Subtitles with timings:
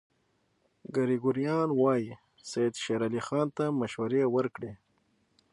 [0.95, 2.11] ګریګوریان وايي
[2.49, 4.71] سید شېر علي خان ته مشورې ورکړې.